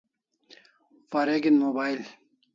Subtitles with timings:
[1.11, 2.05] Wareg'in mobile